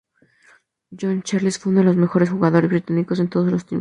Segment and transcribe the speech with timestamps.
[0.99, 3.69] John Charles fue uno de los mejores jugadores británicos de todos los tiempos.